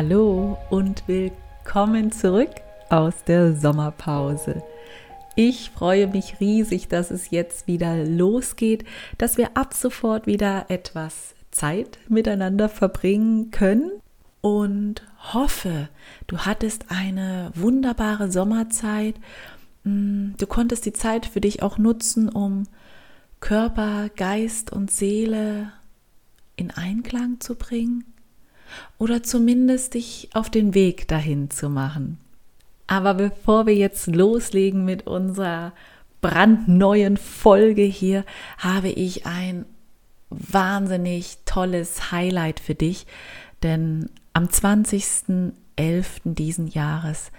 Hallo 0.00 0.56
und 0.70 1.02
willkommen 1.08 2.12
zurück 2.12 2.52
aus 2.88 3.14
der 3.26 3.56
Sommerpause. 3.56 4.62
Ich 5.34 5.70
freue 5.70 6.06
mich 6.06 6.38
riesig, 6.38 6.86
dass 6.86 7.10
es 7.10 7.32
jetzt 7.32 7.66
wieder 7.66 8.04
losgeht, 8.04 8.84
dass 9.18 9.38
wir 9.38 9.56
ab 9.56 9.74
sofort 9.74 10.28
wieder 10.28 10.66
etwas 10.68 11.34
Zeit 11.50 11.98
miteinander 12.08 12.68
verbringen 12.68 13.50
können 13.50 13.90
und 14.40 15.02
hoffe, 15.34 15.88
du 16.28 16.38
hattest 16.38 16.92
eine 16.92 17.50
wunderbare 17.56 18.30
Sommerzeit. 18.30 19.16
Mm, 19.82 20.34
du 20.38 20.46
konntest 20.46 20.86
die 20.86 20.92
Zeit 20.92 21.26
für 21.26 21.40
dich 21.40 21.64
auch 21.64 21.76
nutzen, 21.76 22.28
um 22.28 22.68
Körper, 23.40 24.10
Geist 24.10 24.70
und 24.70 24.92
Seele 24.92 25.72
in 26.54 26.70
Einklang 26.70 27.40
zu 27.40 27.56
bringen 27.56 28.04
oder 28.98 29.22
zumindest 29.22 29.94
dich 29.94 30.28
auf 30.34 30.50
den 30.50 30.74
Weg 30.74 31.08
dahin 31.08 31.50
zu 31.50 31.68
machen. 31.68 32.18
Aber 32.86 33.14
bevor 33.14 33.66
wir 33.66 33.74
jetzt 33.74 34.06
loslegen 34.06 34.84
mit 34.84 35.06
unserer 35.06 35.72
brandneuen 36.20 37.16
Folge 37.16 37.82
hier, 37.82 38.24
habe 38.58 38.88
ich 38.88 39.26
ein 39.26 39.66
wahnsinnig 40.30 41.38
tolles 41.44 42.10
Highlight 42.10 42.60
für 42.60 42.74
dich, 42.74 43.06
denn 43.62 44.10
am 44.32 44.46
20.11. 44.46 45.52
diesen 46.24 46.66
Jahres 46.68 47.30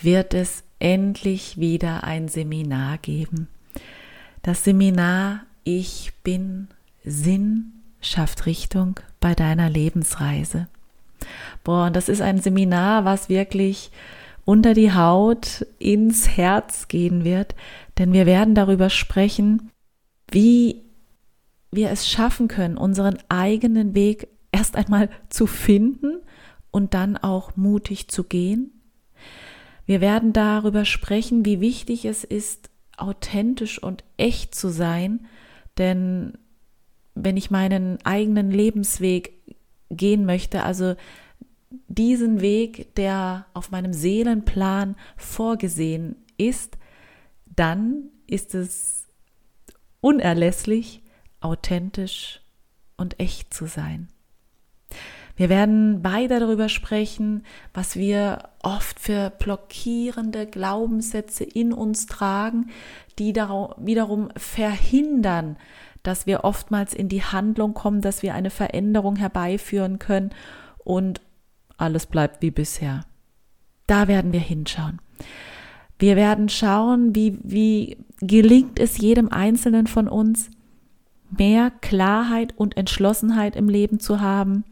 wird 0.00 0.34
es 0.34 0.64
endlich 0.78 1.58
wieder 1.58 2.04
ein 2.04 2.28
Seminar 2.28 2.98
geben. 2.98 3.48
Das 4.42 4.64
Seminar 4.64 5.40
Ich 5.64 6.12
bin 6.22 6.68
Sinn 7.04 7.72
schafft 8.00 8.46
Richtung 8.46 8.98
bei 9.20 9.34
deiner 9.34 9.68
Lebensreise. 9.68 10.68
Boah, 11.64 11.86
und 11.86 11.96
das 11.96 12.08
ist 12.08 12.20
ein 12.20 12.40
Seminar, 12.40 13.04
was 13.04 13.28
wirklich 13.28 13.90
unter 14.44 14.74
die 14.74 14.92
Haut 14.92 15.66
ins 15.78 16.36
Herz 16.36 16.88
gehen 16.88 17.24
wird, 17.24 17.54
denn 17.98 18.12
wir 18.12 18.26
werden 18.26 18.54
darüber 18.54 18.90
sprechen, 18.90 19.70
wie 20.30 20.82
wir 21.70 21.90
es 21.90 22.08
schaffen 22.08 22.48
können, 22.48 22.76
unseren 22.76 23.18
eigenen 23.28 23.94
Weg 23.94 24.28
erst 24.52 24.76
einmal 24.76 25.08
zu 25.28 25.46
finden 25.46 26.20
und 26.70 26.94
dann 26.94 27.16
auch 27.16 27.56
mutig 27.56 28.08
zu 28.08 28.24
gehen. 28.24 28.72
Wir 29.86 30.00
werden 30.00 30.32
darüber 30.32 30.84
sprechen, 30.84 31.44
wie 31.44 31.60
wichtig 31.60 32.04
es 32.04 32.24
ist, 32.24 32.70
authentisch 32.96 33.82
und 33.82 34.04
echt 34.16 34.54
zu 34.54 34.68
sein, 34.68 35.26
denn 35.78 36.38
wenn 37.14 37.36
ich 37.36 37.50
meinen 37.50 37.98
eigenen 38.04 38.50
Lebensweg 38.50 39.39
gehen 39.90 40.24
möchte, 40.24 40.62
also 40.62 40.94
diesen 41.88 42.40
Weg, 42.40 42.94
der 42.96 43.46
auf 43.54 43.70
meinem 43.70 43.92
Seelenplan 43.92 44.96
vorgesehen 45.16 46.16
ist, 46.36 46.78
dann 47.54 48.04
ist 48.26 48.54
es 48.54 49.06
unerlässlich, 50.00 51.02
authentisch 51.40 52.40
und 52.96 53.20
echt 53.20 53.52
zu 53.52 53.66
sein. 53.66 54.08
Wir 55.36 55.48
werden 55.48 56.02
beide 56.02 56.38
darüber 56.38 56.68
sprechen, 56.68 57.44
was 57.72 57.96
wir 57.96 58.50
oft 58.62 59.00
für 59.00 59.30
blockierende 59.30 60.46
Glaubenssätze 60.46 61.44
in 61.44 61.72
uns 61.72 62.06
tragen, 62.06 62.70
die 63.18 63.34
wiederum 63.34 64.28
verhindern, 64.36 65.56
dass 66.02 66.26
wir 66.26 66.44
oftmals 66.44 66.94
in 66.94 67.08
die 67.08 67.22
Handlung 67.22 67.74
kommen, 67.74 68.00
dass 68.00 68.22
wir 68.22 68.34
eine 68.34 68.50
Veränderung 68.50 69.16
herbeiführen 69.16 69.98
können 69.98 70.30
und 70.78 71.20
alles 71.76 72.06
bleibt 72.06 72.42
wie 72.42 72.50
bisher. 72.50 73.04
Da 73.86 74.08
werden 74.08 74.32
wir 74.32 74.40
hinschauen. 74.40 75.00
Wir 75.98 76.16
werden 76.16 76.48
schauen, 76.48 77.14
wie, 77.14 77.38
wie 77.42 77.98
gelingt 78.20 78.78
es 78.78 78.98
jedem 78.98 79.28
Einzelnen 79.28 79.86
von 79.86 80.08
uns, 80.08 80.50
mehr 81.36 81.70
Klarheit 81.80 82.54
und 82.56 82.76
Entschlossenheit 82.76 83.56
im 83.56 83.68
Leben 83.68 84.00
zu 84.00 84.20
haben 84.20 84.64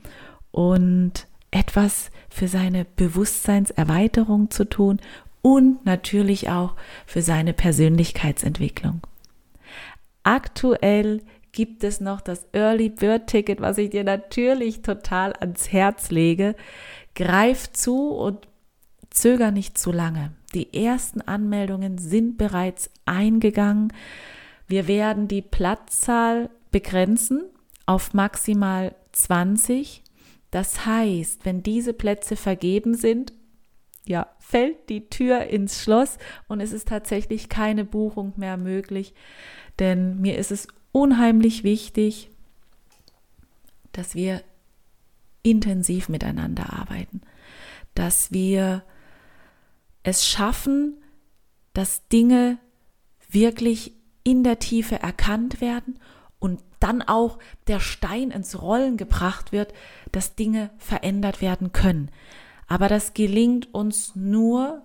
und 0.50 1.26
etwas 1.50 2.10
für 2.28 2.48
seine 2.48 2.84
Bewusstseinserweiterung 2.84 4.50
zu 4.50 4.64
tun 4.64 5.00
und 5.42 5.84
natürlich 5.84 6.48
auch 6.48 6.74
für 7.06 7.22
seine 7.22 7.52
Persönlichkeitsentwicklung. 7.52 9.00
Aktuell 10.28 11.22
gibt 11.52 11.82
es 11.84 12.02
noch 12.02 12.20
das 12.20 12.44
Early 12.52 12.90
Bird 12.90 13.28
Ticket, 13.28 13.62
was 13.62 13.78
ich 13.78 13.88
dir 13.88 14.04
natürlich 14.04 14.82
total 14.82 15.32
ans 15.32 15.72
Herz 15.72 16.10
lege. 16.10 16.54
Greif 17.14 17.72
zu 17.72 18.10
und 18.10 18.46
zöger 19.08 19.52
nicht 19.52 19.78
zu 19.78 19.90
lange. 19.90 20.32
Die 20.52 20.84
ersten 20.84 21.22
Anmeldungen 21.22 21.96
sind 21.96 22.36
bereits 22.36 22.90
eingegangen. 23.06 23.90
Wir 24.66 24.86
werden 24.86 25.28
die 25.28 25.40
Platzzahl 25.40 26.50
begrenzen 26.72 27.44
auf 27.86 28.12
maximal 28.12 28.94
20. 29.12 30.02
Das 30.50 30.84
heißt, 30.84 31.46
wenn 31.46 31.62
diese 31.62 31.94
Plätze 31.94 32.36
vergeben 32.36 32.92
sind, 32.92 33.32
ja, 34.08 34.28
fällt 34.38 34.88
die 34.88 35.08
Tür 35.08 35.44
ins 35.44 35.82
Schloss 35.82 36.18
und 36.48 36.60
es 36.60 36.72
ist 36.72 36.88
tatsächlich 36.88 37.48
keine 37.48 37.84
Buchung 37.84 38.32
mehr 38.36 38.56
möglich 38.56 39.14
denn 39.78 40.20
mir 40.20 40.36
ist 40.38 40.50
es 40.50 40.68
unheimlich 40.92 41.64
wichtig, 41.64 42.30
dass 43.92 44.14
wir 44.14 44.42
intensiv 45.42 46.08
miteinander 46.08 46.72
arbeiten, 46.72 47.20
dass 47.94 48.32
wir 48.32 48.82
es 50.02 50.26
schaffen, 50.26 50.96
dass 51.72 52.08
Dinge 52.08 52.58
wirklich 53.28 53.92
in 54.24 54.42
der 54.42 54.58
Tiefe 54.58 55.00
erkannt 55.00 55.60
werden 55.60 55.98
und 56.38 56.62
dann 56.80 57.02
auch 57.02 57.38
der 57.66 57.80
Stein 57.80 58.30
ins 58.30 58.60
Rollen 58.60 58.96
gebracht 58.96 59.52
wird, 59.52 59.72
dass 60.12 60.34
Dinge 60.34 60.70
verändert 60.78 61.40
werden 61.40 61.72
können. 61.72 62.10
Aber 62.68 62.88
das 62.88 63.14
gelingt 63.14 63.74
uns 63.74 64.14
nur, 64.14 64.82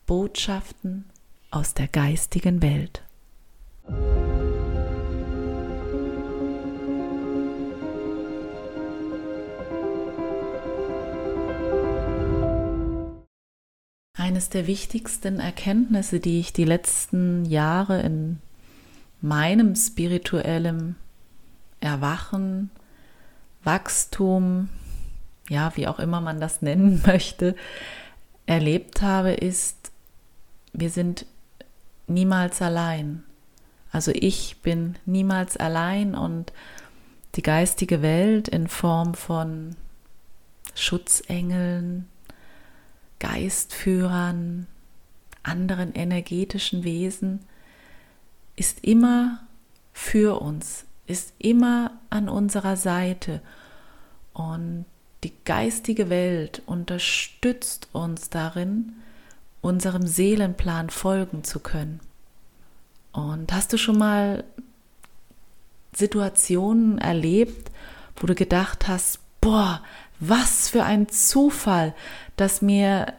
Botschaften 0.05 1.03
aus 1.51 1.73
der 1.73 1.87
geistigen 1.87 2.61
Welt. 2.61 3.03
Eines 14.27 14.49
der 14.49 14.67
wichtigsten 14.67 15.39
Erkenntnisse, 15.39 16.19
die 16.19 16.41
ich 16.41 16.51
die 16.51 16.65
letzten 16.65 17.45
Jahre 17.45 18.01
in 18.01 18.39
meinem 19.21 19.73
spirituellen 19.73 20.97
Erwachen, 21.79 22.69
Wachstum, 23.63 24.67
ja, 25.47 25.71
wie 25.75 25.87
auch 25.87 25.97
immer 25.99 26.19
man 26.19 26.41
das 26.41 26.61
nennen 26.61 27.01
möchte, 27.07 27.55
erlebt 28.47 29.01
habe, 29.01 29.31
ist, 29.31 29.93
wir 30.73 30.89
sind 30.89 31.25
niemals 32.07 32.61
allein. 32.61 33.23
Also 33.93 34.11
ich 34.13 34.57
bin 34.61 34.97
niemals 35.05 35.55
allein 35.55 36.15
und 36.15 36.51
die 37.35 37.43
geistige 37.43 38.01
Welt 38.01 38.49
in 38.49 38.67
Form 38.67 39.13
von 39.13 39.77
Schutzengeln, 40.75 42.09
Geistführern, 43.19 44.67
anderen 45.43 45.93
energetischen 45.93 46.83
Wesen 46.83 47.39
ist 48.55 48.83
immer 48.83 49.39
für 49.93 50.41
uns, 50.41 50.85
ist 51.05 51.33
immer 51.39 51.91
an 52.09 52.29
unserer 52.29 52.75
Seite 52.75 53.41
und 54.33 54.85
die 55.23 55.33
geistige 55.45 56.09
Welt 56.09 56.61
unterstützt 56.65 57.89
uns 57.91 58.29
darin, 58.29 58.93
unserem 59.61 60.05
Seelenplan 60.05 60.89
folgen 60.89 61.43
zu 61.43 61.59
können. 61.59 61.99
Und 63.11 63.51
hast 63.51 63.73
du 63.73 63.77
schon 63.77 63.97
mal 63.97 64.43
Situationen 65.93 66.99
erlebt, 66.99 67.71
wo 68.17 68.27
du 68.27 68.35
gedacht 68.35 68.87
hast, 68.87 69.19
boah, 69.41 69.81
was 70.19 70.69
für 70.69 70.83
ein 70.83 71.09
Zufall, 71.09 71.93
dass 72.35 72.61
mir 72.61 73.13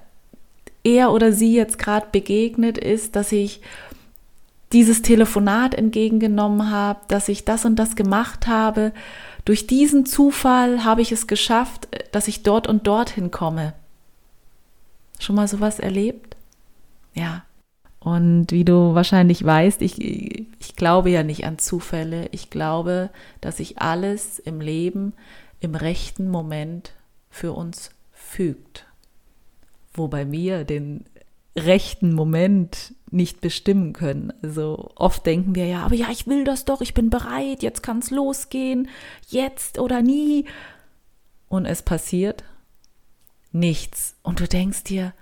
er 0.85 1.12
oder 1.12 1.33
sie 1.33 1.55
jetzt 1.55 1.79
gerade 1.79 2.06
begegnet 2.11 2.79
ist, 2.79 3.17
dass 3.17 3.33
ich 3.33 3.61
dieses 4.73 5.03
Telefonat 5.03 5.75
entgegengenommen 5.75 6.71
habe, 6.71 7.00
dass 7.09 7.29
ich 7.29 7.45
das 7.45 7.65
und 7.65 7.77
das 7.77 7.97
gemacht 7.97 8.47
habe. 8.47 8.93
Durch 9.45 9.67
diesen 9.67 10.05
Zufall 10.05 10.85
habe 10.85 11.00
ich 11.00 11.11
es 11.11 11.27
geschafft, 11.27 11.89
dass 12.12 12.29
ich 12.29 12.43
dort 12.43 12.67
und 12.67 12.87
dorthin 12.87 13.31
komme. 13.31 13.73
Schon 15.19 15.37
mal 15.37 15.49
sowas 15.49 15.79
erlebt? 15.79 16.37
Ja. 17.15 17.44
Und 18.01 18.53
wie 18.53 18.65
du 18.65 18.94
wahrscheinlich 18.94 19.44
weißt, 19.44 19.83
ich, 19.83 19.99
ich 20.01 20.77
glaube 20.77 21.11
ja 21.11 21.23
nicht 21.23 21.44
an 21.44 21.59
Zufälle. 21.59 22.29
Ich 22.31 22.51
glaube, 22.51 23.11
dass 23.41 23.56
sich 23.56 23.81
alles 23.81 24.39
im 24.39 24.61
Leben 24.61 25.15
im 25.60 25.75
rechten 25.75 26.28
Moment 26.31 26.93
für 27.31 27.52
uns 27.52 27.90
fügt. 28.12 28.87
Wobei 29.93 30.31
wir 30.31 30.64
den 30.64 31.05
rechten 31.56 32.14
Moment 32.14 32.94
nicht 33.10 33.40
bestimmen 33.40 33.93
können. 33.93 34.32
Also 34.43 34.90
oft 34.94 35.26
denken 35.26 35.55
wir 35.55 35.66
ja, 35.66 35.82
aber 35.82 35.94
ja, 35.94 36.08
ich 36.10 36.26
will 36.26 36.44
das 36.44 36.64
doch, 36.64 36.81
ich 36.81 36.94
bin 36.94 37.10
bereit, 37.10 37.62
jetzt 37.62 37.82
kann 37.82 37.99
es 37.99 38.10
losgehen, 38.10 38.88
jetzt 39.28 39.78
oder 39.78 40.02
nie. 40.02 40.44
Und 41.49 41.64
es 41.64 41.82
passiert 41.82 42.44
nichts. 43.52 44.16
Und 44.22 44.40
du 44.40 44.46
denkst 44.46 44.84
dir, 44.84 45.14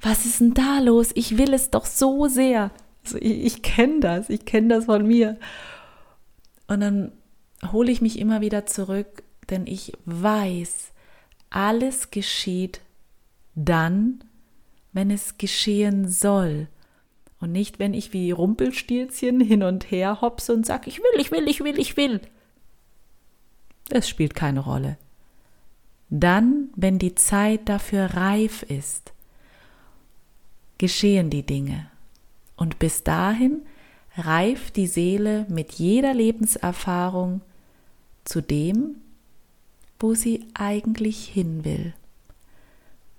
was 0.00 0.24
ist 0.24 0.40
denn 0.40 0.54
da 0.54 0.78
los? 0.80 1.10
Ich 1.14 1.38
will 1.38 1.52
es 1.52 1.70
doch 1.70 1.84
so 1.84 2.26
sehr. 2.26 2.70
Also 3.04 3.18
ich, 3.18 3.44
ich 3.44 3.62
kenne 3.62 4.00
das, 4.00 4.30
ich 4.30 4.44
kenne 4.44 4.68
das 4.68 4.86
von 4.86 5.06
mir. 5.06 5.38
Und 6.66 6.80
dann 6.80 7.12
hole 7.70 7.92
ich 7.92 8.00
mich 8.00 8.18
immer 8.18 8.40
wieder 8.40 8.66
zurück, 8.66 9.22
denn 9.50 9.66
ich 9.66 9.92
weiß, 10.04 10.92
alles 11.50 12.10
geschieht 12.10 12.80
dann, 13.54 14.24
wenn 14.92 15.10
es 15.10 15.38
geschehen 15.38 16.08
soll. 16.08 16.68
Und 17.40 17.52
nicht, 17.52 17.78
wenn 17.78 17.94
ich 17.94 18.12
wie 18.12 18.30
Rumpelstilzchen 18.30 19.40
hin 19.40 19.62
und 19.62 19.90
her 19.90 20.20
hopse 20.20 20.54
und 20.54 20.64
sage, 20.64 20.88
ich 20.88 20.98
will, 20.98 21.20
ich 21.20 21.30
will, 21.30 21.48
ich 21.48 21.62
will, 21.62 21.78
ich 21.78 21.96
will. 21.96 22.20
Es 23.90 24.08
spielt 24.08 24.34
keine 24.34 24.60
Rolle. 24.60 24.96
Dann, 26.08 26.70
wenn 26.76 26.98
die 26.98 27.14
Zeit 27.14 27.68
dafür 27.68 28.14
reif 28.14 28.62
ist, 28.62 29.12
geschehen 30.78 31.30
die 31.30 31.44
Dinge. 31.44 31.90
Und 32.56 32.78
bis 32.78 33.04
dahin 33.04 33.62
reift 34.16 34.76
die 34.76 34.86
Seele 34.86 35.46
mit 35.48 35.72
jeder 35.72 36.14
Lebenserfahrung 36.14 37.42
zu 38.24 38.40
dem, 38.40 38.96
wo 39.98 40.14
sie 40.14 40.46
eigentlich 40.54 41.26
hin 41.26 41.64
will. 41.64 41.92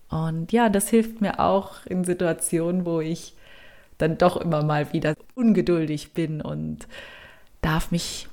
Und 0.09 0.51
ja, 0.51 0.69
das 0.69 0.89
hilft 0.89 1.21
mir 1.21 1.39
auch 1.39 1.85
in 1.85 2.03
Situationen, 2.03 2.85
wo 2.85 3.01
ich 3.01 3.33
dann 3.97 4.17
doch 4.17 4.37
immer 4.37 4.63
mal 4.63 4.93
wieder 4.93 5.15
ungeduldig 5.35 6.13
bin 6.13 6.41
und 6.41 6.87
darf 7.61 7.91
mich 7.91 8.27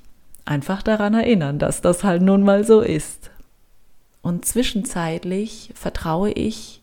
einfach 0.45 0.83
daran 0.83 1.15
erinnern, 1.15 1.59
dass 1.59 1.81
das 1.81 2.03
halt 2.03 2.21
nun 2.21 2.43
mal 2.43 2.63
so 2.63 2.81
ist. 2.81 3.31
Und 4.21 4.45
zwischenzeitlich 4.45 5.71
vertraue 5.75 6.31
ich 6.31 6.81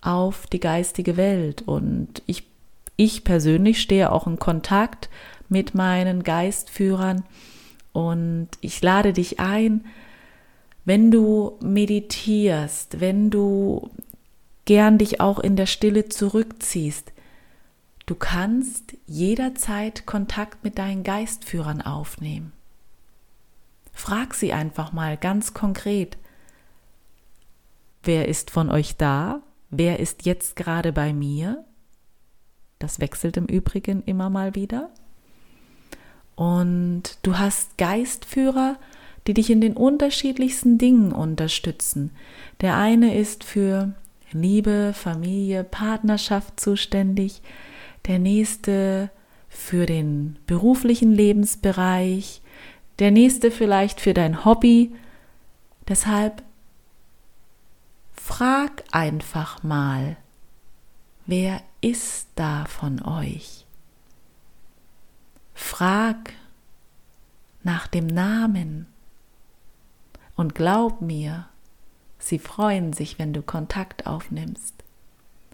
auf 0.00 0.46
die 0.46 0.60
geistige 0.60 1.16
Welt 1.16 1.62
und 1.66 2.22
ich, 2.26 2.44
ich 2.96 3.24
persönlich 3.24 3.80
stehe 3.80 4.12
auch 4.12 4.26
in 4.26 4.38
Kontakt 4.38 5.08
mit 5.48 5.74
meinen 5.74 6.22
Geistführern 6.22 7.24
und 7.92 8.48
ich 8.60 8.80
lade 8.80 9.12
dich 9.12 9.40
ein, 9.40 9.84
wenn 10.88 11.10
du 11.10 11.58
meditierst, 11.60 12.98
wenn 12.98 13.28
du 13.28 13.90
gern 14.64 14.96
dich 14.96 15.20
auch 15.20 15.38
in 15.38 15.54
der 15.54 15.66
Stille 15.66 16.08
zurückziehst, 16.08 17.12
du 18.06 18.14
kannst 18.14 18.96
jederzeit 19.06 20.06
Kontakt 20.06 20.64
mit 20.64 20.78
deinen 20.78 21.02
Geistführern 21.02 21.82
aufnehmen. 21.82 22.54
Frag 23.92 24.32
sie 24.32 24.54
einfach 24.54 24.92
mal 24.92 25.18
ganz 25.18 25.52
konkret, 25.52 26.16
wer 28.02 28.26
ist 28.26 28.50
von 28.50 28.70
euch 28.70 28.96
da? 28.96 29.42
Wer 29.68 30.00
ist 30.00 30.24
jetzt 30.24 30.56
gerade 30.56 30.94
bei 30.94 31.12
mir? 31.12 31.66
Das 32.78 32.98
wechselt 32.98 33.36
im 33.36 33.44
Übrigen 33.44 34.02
immer 34.04 34.30
mal 34.30 34.54
wieder. 34.54 34.88
Und 36.34 37.18
du 37.20 37.36
hast 37.36 37.76
Geistführer, 37.76 38.78
die 39.28 39.34
dich 39.34 39.50
in 39.50 39.60
den 39.60 39.76
unterschiedlichsten 39.76 40.78
Dingen 40.78 41.12
unterstützen. 41.12 42.10
Der 42.62 42.76
eine 42.78 43.14
ist 43.14 43.44
für 43.44 43.92
Liebe, 44.32 44.92
Familie, 44.94 45.64
Partnerschaft 45.64 46.58
zuständig, 46.58 47.42
der 48.06 48.18
nächste 48.18 49.10
für 49.50 49.84
den 49.84 50.38
beruflichen 50.46 51.12
Lebensbereich, 51.12 52.40
der 52.98 53.10
nächste 53.10 53.50
vielleicht 53.50 54.00
für 54.00 54.14
dein 54.14 54.46
Hobby. 54.46 54.94
Deshalb 55.88 56.42
frag 58.14 58.82
einfach 58.90 59.62
mal, 59.62 60.16
wer 61.26 61.60
ist 61.82 62.28
da 62.34 62.64
von 62.64 63.02
euch? 63.02 63.66
Frag 65.54 66.32
nach 67.62 67.86
dem 67.86 68.06
Namen, 68.06 68.86
und 70.38 70.54
glaub 70.54 71.00
mir, 71.00 71.48
sie 72.20 72.38
freuen 72.38 72.92
sich, 72.92 73.18
wenn 73.18 73.32
du 73.32 73.42
Kontakt 73.42 74.06
aufnimmst. 74.06 74.72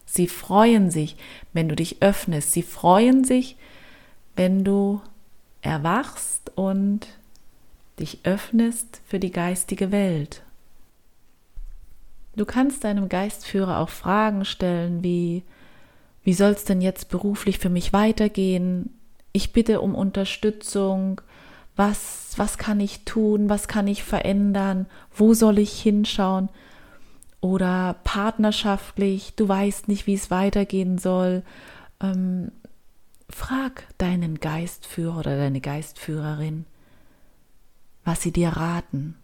Sie 0.04 0.28
freuen 0.28 0.90
sich, 0.90 1.16
wenn 1.54 1.70
du 1.70 1.74
dich 1.74 2.02
öffnest. 2.02 2.52
Sie 2.52 2.62
freuen 2.62 3.24
sich, 3.24 3.56
wenn 4.36 4.62
du 4.62 5.00
erwachst 5.62 6.52
und 6.54 7.06
dich 7.98 8.20
öffnest 8.24 9.00
für 9.06 9.18
die 9.18 9.30
geistige 9.30 9.90
Welt. 9.90 10.42
Du 12.36 12.44
kannst 12.44 12.84
deinem 12.84 13.08
Geistführer 13.08 13.78
auch 13.78 13.88
Fragen 13.88 14.44
stellen 14.44 15.02
wie, 15.02 15.44
wie 16.24 16.34
soll 16.34 16.50
es 16.50 16.64
denn 16.64 16.82
jetzt 16.82 17.08
beruflich 17.08 17.58
für 17.58 17.70
mich 17.70 17.94
weitergehen? 17.94 18.90
Ich 19.32 19.54
bitte 19.54 19.80
um 19.80 19.94
Unterstützung 19.94 21.22
was, 21.76 22.34
was 22.36 22.58
kann 22.58 22.80
ich 22.80 23.04
tun, 23.04 23.48
was 23.48 23.68
kann 23.68 23.86
ich 23.86 24.02
verändern, 24.04 24.86
wo 25.14 25.34
soll 25.34 25.58
ich 25.58 25.80
hinschauen 25.80 26.48
oder 27.40 27.96
partnerschaftlich, 28.04 29.34
du 29.36 29.46
weißt 29.46 29.88
nicht, 29.88 30.06
wie 30.06 30.14
es 30.14 30.30
weitergehen 30.30 30.96
soll. 30.96 31.42
Ähm, 32.00 32.52
frag 33.28 33.86
deinen 33.98 34.40
Geistführer 34.40 35.18
oder 35.18 35.36
deine 35.36 35.60
Geistführerin, 35.60 36.64
was 38.04 38.22
sie 38.22 38.32
dir 38.32 38.48
raten 38.50 39.16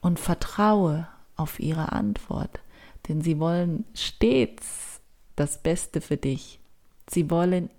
und 0.00 0.20
vertraue 0.20 1.08
auf 1.36 1.58
ihre 1.58 1.92
Antwort, 1.92 2.60
denn 3.08 3.22
sie 3.22 3.38
wollen 3.38 3.84
stets 3.94 5.00
das 5.36 5.62
Beste 5.62 6.02
für 6.02 6.18
dich. 6.18 6.60
Sie 7.08 7.30
wollen 7.30 7.70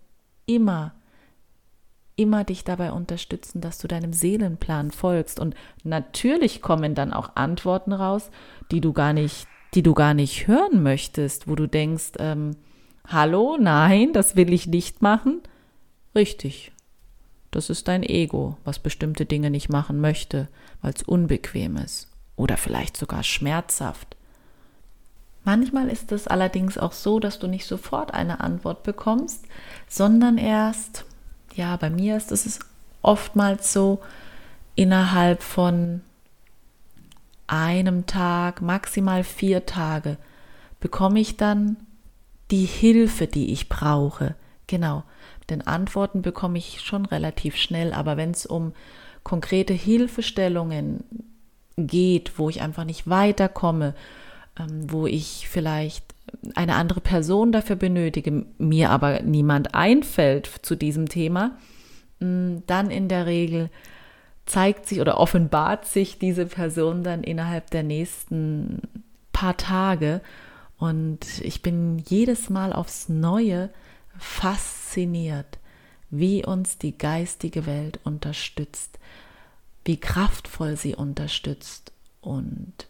immer, 0.48 0.94
immer 2.16 2.44
dich 2.44 2.64
dabei 2.64 2.92
unterstützen, 2.92 3.62
dass 3.62 3.78
du 3.78 3.88
deinem 3.88 4.14
Seelenplan 4.14 4.92
folgst. 4.92 5.40
Und 5.40 5.56
natürlich 5.84 6.62
kommen 6.62 6.96
dann 6.96 7.14
auch 7.14 7.36
Antworten 7.36 7.94
raus, 7.94 8.30
die 8.72 8.82
du 8.82 8.94
gar 8.94 9.14
nicht, 9.14 9.48
die 9.74 9.84
du 9.84 9.94
gar 9.94 10.14
nicht 10.14 10.48
hören 10.48 10.84
möchtest, 10.84 11.48
wo 11.48 11.56
du 11.56 11.68
denkst, 11.68 12.14
ähm, 12.20 12.52
hallo, 13.08 13.58
nein, 13.60 14.14
das 14.14 14.36
will 14.36 14.54
ich 14.54 14.68
nicht 14.68 15.02
machen. 15.02 15.42
Richtig. 16.16 16.72
Das 17.52 17.70
ist 17.70 17.88
dein 17.88 18.04
Ego, 18.04 18.58
was 18.64 18.80
bestimmte 18.80 19.26
Dinge 19.26 19.50
nicht 19.50 19.70
machen 19.70 20.02
möchte, 20.02 20.50
weil 20.82 20.94
es 20.94 21.04
unbequem 21.04 21.78
ist 21.78 22.10
oder 22.36 22.58
vielleicht 22.58 22.98
sogar 22.98 23.24
schmerzhaft. 23.24 24.16
Manchmal 25.44 25.90
ist 25.90 26.12
es 26.12 26.28
allerdings 26.28 26.78
auch 26.78 26.92
so, 26.92 27.20
dass 27.20 27.40
du 27.40 27.48
nicht 27.48 27.66
sofort 27.66 28.14
eine 28.14 28.40
Antwort 28.40 28.84
bekommst, 28.84 29.46
sondern 29.88 30.38
erst, 30.38 31.06
ja, 31.56 31.76
bei 31.78 31.90
mir 31.90 32.18
ist 32.18 32.32
es 32.32 32.60
oftmals 33.02 33.72
so, 33.72 34.02
innerhalb 34.76 35.42
von 35.42 36.02
einem 37.48 38.06
Tag, 38.06 38.62
maximal 38.62 39.24
vier 39.24 39.66
Tage, 39.66 40.18
bekomme 40.80 41.20
ich 41.20 41.38
dann 41.38 41.78
die 42.52 42.66
Hilfe, 42.66 43.28
die 43.28 43.52
ich 43.52 43.70
brauche. 43.70 44.36
Genau, 44.68 45.04
denn 45.50 45.62
Antworten 45.62 46.22
bekomme 46.22 46.58
ich 46.58 46.82
schon 46.82 47.06
relativ 47.06 47.56
schnell, 47.56 47.94
aber 47.94 48.18
wenn 48.18 48.32
es 48.32 48.46
um 48.46 48.74
konkrete 49.24 49.74
Hilfestellungen 49.74 51.04
geht, 51.78 52.38
wo 52.38 52.50
ich 52.50 52.62
einfach 52.62 52.84
nicht 52.84 53.08
weiterkomme, 53.10 53.94
ähm, 54.60 54.92
wo 54.92 55.08
ich 55.08 55.48
vielleicht 55.50 56.15
eine 56.56 56.76
andere 56.76 57.02
Person 57.02 57.52
dafür 57.52 57.76
benötige, 57.76 58.46
mir 58.58 58.90
aber 58.90 59.22
niemand 59.22 59.76
einfällt 59.76 60.50
zu 60.62 60.76
diesem 60.76 61.10
Thema, 61.10 61.58
mm, 62.20 62.58
dann 62.68 62.92
in 62.92 63.08
der 63.08 63.26
Regel 63.26 63.70
zeigt 64.46 64.88
sich 64.88 65.02
oder 65.02 65.20
offenbart 65.20 65.86
sich 65.86 66.20
diese 66.20 66.46
Person 66.46 67.04
dann 67.04 67.24
innerhalb 67.24 67.72
der 67.72 67.84
nächsten 67.84 68.82
paar 69.32 69.58
Tage 69.58 70.22
und 70.78 71.42
ich 71.42 71.62
bin 71.62 72.00
jedes 72.00 72.50
Mal 72.50 72.74
aufs 72.74 73.10
Neue 73.10 73.70
fasziniert, 74.18 75.60
wie 76.10 76.46
uns 76.46 76.78
die 76.78 76.98
geistige 76.98 77.66
Welt 77.66 78.00
unterstützt, 78.04 79.00
wie 79.84 80.00
kraftvoll 80.00 80.78
sie 80.78 80.96
unterstützt. 80.96 81.92
Und 82.22 82.88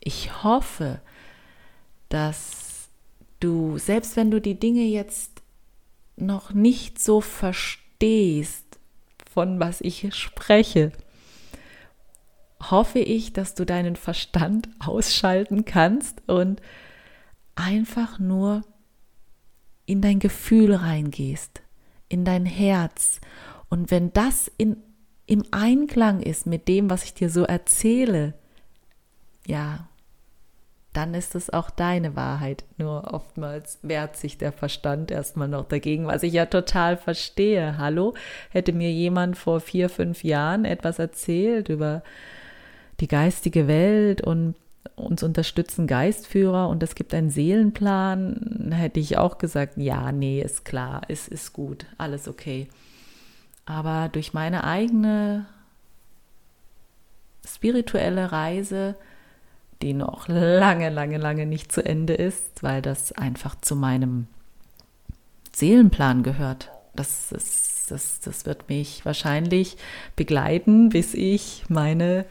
ich 0.00 0.42
hoffe, 0.42 1.00
dass 2.12 2.88
du, 3.40 3.78
selbst 3.78 4.16
wenn 4.16 4.30
du 4.30 4.40
die 4.40 4.58
Dinge 4.58 4.82
jetzt 4.82 5.42
noch 6.16 6.52
nicht 6.52 7.00
so 7.00 7.20
verstehst, 7.20 8.66
von 9.32 9.58
was 9.60 9.80
ich 9.80 10.14
spreche, 10.14 10.92
hoffe 12.70 12.98
ich, 12.98 13.32
dass 13.32 13.54
du 13.54 13.64
deinen 13.64 13.96
Verstand 13.96 14.68
ausschalten 14.78 15.64
kannst 15.64 16.28
und 16.28 16.60
einfach 17.54 18.18
nur 18.18 18.62
in 19.86 20.00
dein 20.00 20.18
Gefühl 20.18 20.74
reingehst, 20.74 21.62
in 22.08 22.24
dein 22.24 22.46
Herz. 22.46 23.20
Und 23.68 23.90
wenn 23.90 24.12
das 24.12 24.50
in, 24.58 24.76
im 25.26 25.44
Einklang 25.50 26.20
ist 26.20 26.46
mit 26.46 26.68
dem, 26.68 26.90
was 26.90 27.04
ich 27.04 27.14
dir 27.14 27.30
so 27.30 27.44
erzähle, 27.44 28.34
ja, 29.46 29.88
dann 30.92 31.14
ist 31.14 31.34
es 31.34 31.50
auch 31.50 31.70
deine 31.70 32.16
Wahrheit. 32.16 32.64
Nur 32.76 33.14
oftmals 33.14 33.78
wehrt 33.82 34.16
sich 34.16 34.36
der 34.36 34.52
Verstand 34.52 35.10
erstmal 35.10 35.48
noch 35.48 35.66
dagegen, 35.66 36.06
was 36.06 36.22
ich 36.22 36.34
ja 36.34 36.46
total 36.46 36.96
verstehe. 36.96 37.78
Hallo, 37.78 38.14
hätte 38.50 38.72
mir 38.72 38.90
jemand 38.92 39.38
vor 39.38 39.60
vier, 39.60 39.88
fünf 39.88 40.22
Jahren 40.22 40.64
etwas 40.64 40.98
erzählt 40.98 41.68
über 41.68 42.02
die 43.00 43.08
geistige 43.08 43.68
Welt 43.68 44.20
und 44.20 44.54
uns 44.94 45.22
unterstützen 45.22 45.86
Geistführer 45.86 46.68
und 46.68 46.82
es 46.82 46.94
gibt 46.94 47.14
einen 47.14 47.30
Seelenplan, 47.30 48.72
hätte 48.72 49.00
ich 49.00 49.16
auch 49.16 49.38
gesagt, 49.38 49.74
ja, 49.76 50.12
nee, 50.12 50.42
ist 50.42 50.64
klar, 50.64 51.02
ist, 51.08 51.28
ist 51.28 51.52
gut, 51.52 51.86
alles 51.98 52.28
okay. 52.28 52.68
Aber 53.64 54.08
durch 54.10 54.34
meine 54.34 54.64
eigene 54.64 55.46
spirituelle 57.46 58.32
Reise, 58.32 58.96
die 59.82 59.92
noch 59.92 60.28
lange, 60.28 60.88
lange, 60.90 61.18
lange 61.18 61.46
nicht 61.46 61.72
zu 61.72 61.84
Ende 61.84 62.14
ist, 62.14 62.62
weil 62.62 62.80
das 62.82 63.12
einfach 63.12 63.56
zu 63.60 63.76
meinem 63.76 64.26
Seelenplan 65.52 66.22
gehört. 66.22 66.70
Das, 66.94 67.32
ist, 67.32 67.90
das, 67.90 68.20
das 68.20 68.46
wird 68.46 68.68
mich 68.68 69.04
wahrscheinlich 69.04 69.76
begleiten, 70.16 70.88
bis 70.88 71.14
ich 71.14 71.64
meine 71.68 72.24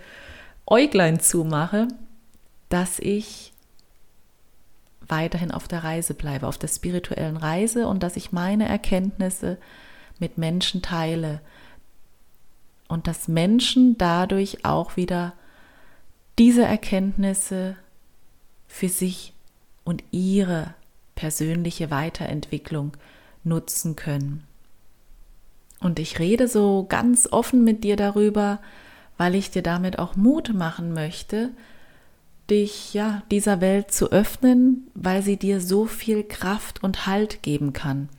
Äuglein 0.65 1.19
zumache 1.19 1.87
dass 2.71 2.99
ich 2.99 3.51
weiterhin 5.07 5.51
auf 5.51 5.67
der 5.67 5.83
Reise 5.83 6.13
bleibe, 6.13 6.47
auf 6.47 6.57
der 6.57 6.69
spirituellen 6.69 7.37
Reise 7.37 7.87
und 7.87 8.01
dass 8.01 8.15
ich 8.15 8.31
meine 8.31 8.67
Erkenntnisse 8.67 9.57
mit 10.19 10.37
Menschen 10.37 10.81
teile 10.81 11.41
und 12.87 13.07
dass 13.07 13.27
Menschen 13.27 13.97
dadurch 13.97 14.63
auch 14.63 14.95
wieder 14.95 15.33
diese 16.41 16.63
Erkenntnisse 16.63 17.75
für 18.67 18.89
sich 18.89 19.31
und 19.83 20.03
ihre 20.09 20.73
persönliche 21.13 21.91
Weiterentwicklung 21.91 22.97
nutzen 23.43 23.95
können. 23.95 24.41
Und 25.79 25.99
ich 25.99 26.17
rede 26.17 26.47
so 26.47 26.87
ganz 26.89 27.27
offen 27.31 27.63
mit 27.63 27.83
dir 27.83 27.95
darüber, 27.95 28.59
weil 29.19 29.35
ich 29.35 29.51
dir 29.51 29.61
damit 29.61 29.99
auch 29.99 30.15
Mut 30.15 30.51
machen 30.55 30.93
möchte, 30.93 31.51
dich 32.49 32.95
ja 32.95 33.21
dieser 33.29 33.61
Welt 33.61 33.91
zu 33.91 34.11
öffnen, 34.11 34.87
weil 34.95 35.21
sie 35.21 35.37
dir 35.37 35.61
so 35.61 35.85
viel 35.85 36.23
Kraft 36.23 36.83
und 36.83 37.05
Halt 37.05 37.43
geben 37.43 37.71
kann. 37.71 38.09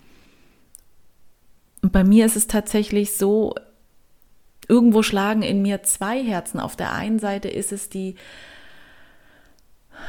Und 1.82 1.90
bei 1.90 2.04
mir 2.04 2.24
ist 2.24 2.36
es 2.36 2.46
tatsächlich 2.46 3.16
so, 3.16 3.56
irgendwo 4.72 5.02
schlagen 5.02 5.42
in 5.42 5.60
mir 5.60 5.82
zwei 5.82 6.24
Herzen. 6.24 6.58
Auf 6.58 6.76
der 6.76 6.92
einen 6.94 7.18
Seite 7.18 7.48
ist 7.48 7.72
es 7.72 7.90
die, 7.90 8.14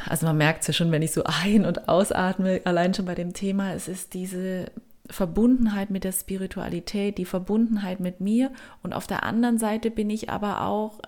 also 0.07 0.25
man 0.25 0.37
merkt 0.37 0.61
es 0.61 0.67
ja 0.67 0.73
schon, 0.73 0.91
wenn 0.91 1.01
ich 1.01 1.11
so 1.11 1.25
ein- 1.25 1.65
und 1.65 1.89
ausatme, 1.89 2.61
allein 2.63 2.93
schon 2.93 3.05
bei 3.05 3.13
dem 3.13 3.33
Thema, 3.33 3.73
es 3.73 3.89
ist 3.89 4.13
diese 4.13 4.71
Verbundenheit 5.09 5.89
mit 5.89 6.05
der 6.05 6.13
Spiritualität, 6.13 7.17
die 7.17 7.25
Verbundenheit 7.25 7.99
mit 7.99 8.21
mir. 8.21 8.53
Und 8.81 8.93
auf 8.93 9.05
der 9.05 9.23
anderen 9.23 9.57
Seite 9.57 9.91
bin 9.91 10.09
ich 10.09 10.29
aber 10.29 10.61
auch 10.61 11.01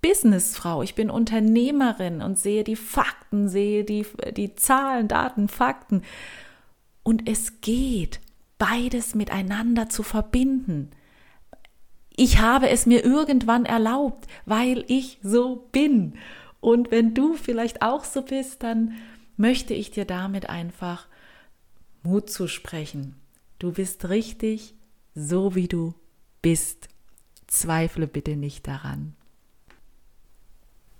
Businessfrau, 0.00 0.82
ich 0.82 0.96
bin 0.96 1.08
Unternehmerin 1.08 2.20
und 2.20 2.36
sehe 2.36 2.64
die 2.64 2.74
Fakten, 2.74 3.48
sehe 3.48 3.84
die, 3.84 4.04
die 4.36 4.56
Zahlen, 4.56 5.06
Daten, 5.06 5.46
Fakten. 5.46 6.02
Und 7.04 7.28
es 7.28 7.60
geht, 7.60 8.18
beides 8.58 9.14
miteinander 9.14 9.88
zu 9.88 10.02
verbinden. 10.02 10.90
Ich 12.22 12.38
habe 12.38 12.68
es 12.68 12.86
mir 12.86 13.04
irgendwann 13.04 13.64
erlaubt, 13.64 14.28
weil 14.46 14.84
ich 14.86 15.18
so 15.24 15.68
bin. 15.72 16.14
Und 16.60 16.92
wenn 16.92 17.14
du 17.14 17.34
vielleicht 17.34 17.82
auch 17.82 18.04
so 18.04 18.22
bist, 18.22 18.62
dann 18.62 18.94
möchte 19.36 19.74
ich 19.74 19.90
dir 19.90 20.04
damit 20.04 20.48
einfach 20.48 21.08
Mut 22.04 22.30
zusprechen. 22.30 23.16
Du 23.58 23.72
bist 23.72 24.08
richtig, 24.08 24.76
so 25.16 25.56
wie 25.56 25.66
du 25.66 25.94
bist. 26.42 26.88
Zweifle 27.48 28.06
bitte 28.06 28.36
nicht 28.36 28.68
daran. 28.68 29.16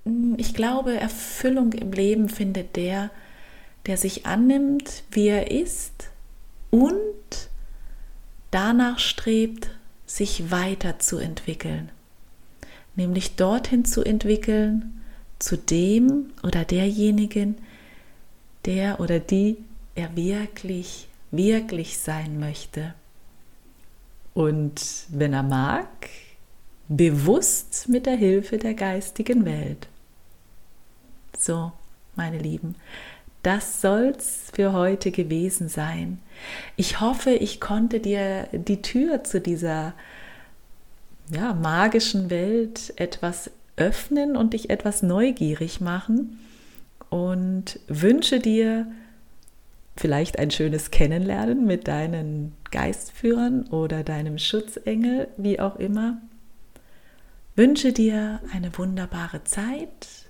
Hm, 0.04 0.34
ich 0.38 0.54
glaube, 0.54 0.98
Erfüllung 0.98 1.72
im 1.72 1.92
Leben 1.92 2.30
findet 2.30 2.74
der, 2.74 3.12
der 3.86 3.96
sich 3.96 4.26
annimmt, 4.26 5.04
wie 5.12 5.28
er 5.28 5.52
ist 5.52 6.08
und 6.72 7.48
danach 8.50 8.98
strebt, 8.98 9.70
sich 10.16 10.50
weiterzuentwickeln. 10.50 11.90
Nämlich 12.96 13.36
dorthin 13.36 13.86
zu 13.86 14.04
entwickeln, 14.04 15.00
zu 15.38 15.56
dem 15.56 16.32
oder 16.42 16.66
derjenigen, 16.66 17.56
der 18.66 19.00
oder 19.00 19.20
die 19.20 19.56
er 19.94 20.14
wirklich, 20.14 21.08
wirklich 21.30 21.98
sein 21.98 22.38
möchte. 22.38 22.92
Und 24.34 25.06
wenn 25.08 25.32
er 25.32 25.42
mag, 25.42 25.88
bewusst 26.88 27.88
mit 27.88 28.04
der 28.04 28.16
Hilfe 28.16 28.58
der 28.58 28.74
geistigen 28.74 29.46
Welt. 29.46 29.88
So, 31.38 31.72
meine 32.16 32.38
Lieben, 32.38 32.74
das 33.42 33.80
soll's 33.80 34.50
für 34.52 34.72
heute 34.72 35.10
gewesen 35.10 35.68
sein. 35.68 36.20
Ich 36.76 37.00
hoffe, 37.00 37.30
ich 37.30 37.60
konnte 37.60 38.00
dir 38.00 38.48
die 38.52 38.82
Tür 38.82 39.24
zu 39.24 39.40
dieser 39.40 39.94
ja, 41.30 41.54
magischen 41.54 42.30
Welt 42.30 42.92
etwas 42.96 43.50
öffnen 43.76 44.36
und 44.36 44.52
dich 44.52 44.70
etwas 44.70 45.02
neugierig 45.02 45.80
machen 45.80 46.38
und 47.10 47.80
wünsche 47.88 48.38
dir 48.38 48.86
vielleicht 49.96 50.38
ein 50.38 50.50
schönes 50.50 50.90
Kennenlernen 50.90 51.66
mit 51.66 51.88
deinen 51.88 52.54
Geistführern 52.70 53.66
oder 53.68 54.04
deinem 54.04 54.38
Schutzengel, 54.38 55.28
wie 55.36 55.60
auch 55.60 55.76
immer. 55.76 56.18
Wünsche 57.56 57.92
dir 57.92 58.40
eine 58.54 58.76
wunderbare 58.78 59.44
Zeit 59.44 60.21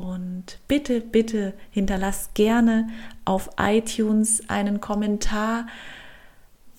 und 0.00 0.58
bitte, 0.66 1.00
bitte 1.00 1.52
hinterlass 1.70 2.30
gerne 2.34 2.88
auf 3.24 3.50
iTunes 3.58 4.48
einen 4.48 4.80
Kommentar, 4.80 5.66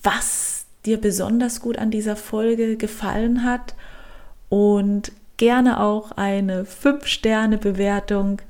was 0.02 0.66
dir 0.84 1.00
besonders 1.00 1.60
gut 1.60 1.78
an 1.78 1.90
dieser 1.90 2.16
Folge 2.16 2.76
gefallen 2.76 3.44
hat. 3.44 3.74
Und 4.48 5.12
gerne 5.36 5.80
auch 5.80 6.12
eine 6.12 6.64
5-Sterne-Bewertung, 6.64 8.42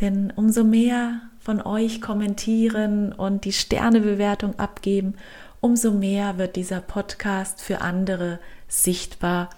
denn 0.00 0.32
umso 0.34 0.64
mehr 0.64 1.20
von 1.38 1.60
euch 1.60 2.00
kommentieren 2.00 3.12
und 3.12 3.44
die 3.44 3.52
Sternebewertung 3.52 4.58
abgeben, 4.58 5.14
umso 5.60 5.92
mehr 5.92 6.38
wird 6.38 6.56
dieser 6.56 6.80
Podcast 6.80 7.60
für 7.60 7.82
andere 7.82 8.40
sichtbar 8.66 9.50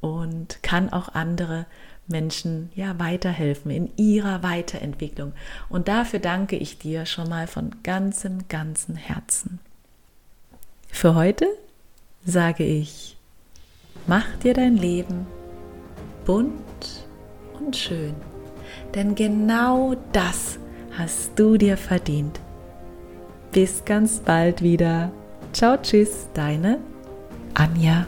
und 0.00 0.62
kann 0.62 0.92
auch 0.92 1.14
andere 1.14 1.66
Menschen 2.08 2.70
ja 2.74 2.98
weiterhelfen 2.98 3.70
in 3.70 3.90
ihrer 3.96 4.42
Weiterentwicklung. 4.42 5.32
Und 5.68 5.88
dafür 5.88 6.18
danke 6.18 6.56
ich 6.56 6.78
dir 6.78 7.06
schon 7.06 7.28
mal 7.28 7.46
von 7.46 7.70
ganzem, 7.82 8.48
ganzem 8.48 8.96
Herzen. 8.96 9.60
Für 10.90 11.14
heute 11.14 11.46
sage 12.24 12.64
ich, 12.64 13.16
mach 14.06 14.26
dir 14.42 14.54
dein 14.54 14.76
Leben 14.76 15.26
bunt 16.24 17.06
und 17.58 17.76
schön, 17.76 18.14
denn 18.94 19.14
genau 19.14 19.94
das 20.12 20.58
hast 20.96 21.38
du 21.38 21.56
dir 21.56 21.76
verdient. 21.76 22.40
Bis 23.52 23.84
ganz 23.84 24.20
bald 24.20 24.62
wieder. 24.62 25.10
Ciao, 25.52 25.78
tschüss, 25.80 26.28
deine 26.34 26.78
Anja. 27.54 28.06